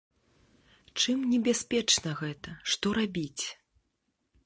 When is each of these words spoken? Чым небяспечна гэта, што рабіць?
Чым 1.01 1.19
небяспечна 1.35 2.17
гэта, 2.25 2.57
што 2.75 2.97
рабіць? 3.03 3.43